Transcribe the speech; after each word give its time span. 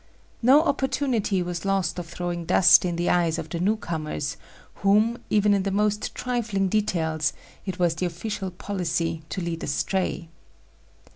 No 0.41 0.63
opportunity 0.63 1.43
was 1.43 1.63
lost 1.63 1.99
of 1.99 2.07
throwing 2.07 2.45
dust 2.45 2.85
in 2.85 2.95
the 2.95 3.07
eyes 3.11 3.37
of 3.37 3.49
the 3.49 3.59
new 3.59 3.75
comers, 3.75 4.35
whom, 4.77 5.19
even 5.29 5.53
in 5.53 5.61
the 5.61 5.69
most 5.69 6.15
trifling 6.15 6.69
details, 6.69 7.33
it 7.67 7.77
was 7.77 7.93
the 7.93 8.07
official 8.07 8.49
policy 8.49 9.21
to 9.29 9.41
lead 9.41 9.63
astray. 9.63 10.29